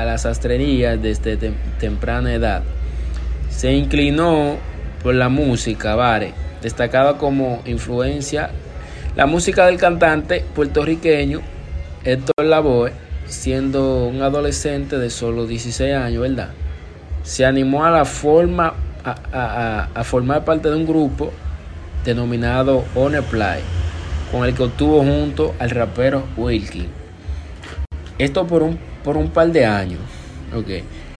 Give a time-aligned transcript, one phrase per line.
[0.00, 1.36] a la sastrería desde
[1.78, 2.62] temprana edad.
[3.50, 4.56] Se inclinó
[5.02, 6.32] por la música, Vare,
[6.62, 8.50] destacada como influencia
[9.16, 11.40] la música del cantante puertorriqueño
[12.04, 12.92] Héctor Lavoe,
[13.26, 16.50] siendo un adolescente de solo 16 años, ¿verdad?
[17.24, 18.74] Se animó a la forma
[19.04, 21.32] a, a formar parte de un grupo
[22.04, 23.60] denominado Honor Play,
[24.30, 26.88] con el que obtuvo junto al rapero Wilkie.
[28.18, 30.00] Esto por un por un par de años.
[30.54, 30.82] Okay.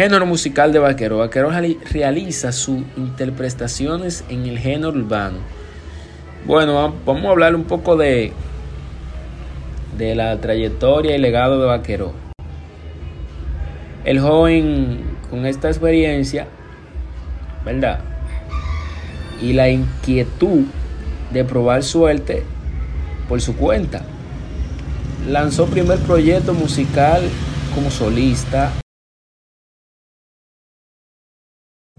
[0.00, 1.18] Género musical de Vaquero.
[1.18, 1.50] Vaquero
[1.90, 5.36] realiza sus interpretaciones en el género urbano.
[6.46, 8.32] Bueno, vamos a hablar un poco de,
[9.98, 12.14] de la trayectoria y legado de Vaquero.
[14.06, 16.46] El joven con esta experiencia,
[17.62, 18.00] ¿verdad?
[19.42, 20.62] Y la inquietud
[21.30, 22.42] de probar suerte
[23.28, 24.00] por su cuenta.
[25.28, 27.20] Lanzó primer proyecto musical
[27.74, 28.72] como solista